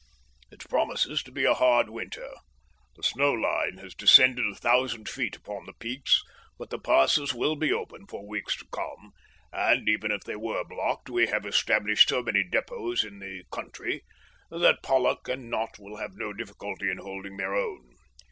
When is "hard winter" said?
1.53-2.27